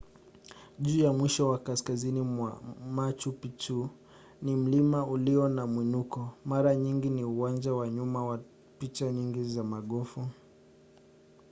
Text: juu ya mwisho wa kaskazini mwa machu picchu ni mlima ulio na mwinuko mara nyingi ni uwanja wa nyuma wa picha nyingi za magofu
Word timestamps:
juu 0.79 0.99
ya 1.03 1.13
mwisho 1.13 1.49
wa 1.49 1.57
kaskazini 1.59 2.21
mwa 2.21 2.61
machu 2.91 3.31
picchu 3.33 3.89
ni 4.41 4.55
mlima 4.55 5.05
ulio 5.07 5.49
na 5.49 5.67
mwinuko 5.67 6.29
mara 6.45 6.75
nyingi 6.75 7.09
ni 7.09 7.23
uwanja 7.23 7.73
wa 7.73 7.89
nyuma 7.89 8.25
wa 8.25 8.39
picha 8.79 9.11
nyingi 9.11 9.43
za 9.43 9.63
magofu 9.63 10.27